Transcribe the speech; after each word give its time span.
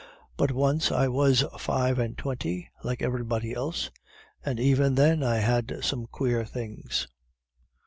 But 0.35 0.51
once 0.51 0.91
I 0.91 1.07
was 1.07 1.43
five 1.59 1.99
and 1.99 2.17
twenty, 2.17 2.67
like 2.83 3.03
everybody 3.03 3.53
else, 3.53 3.91
and 4.43 4.59
even 4.59 4.95
then 4.95 5.21
I 5.21 5.35
had 5.35 5.69
seen 5.69 5.83
some 5.83 6.07
queer 6.07 6.43
things. 6.43 7.07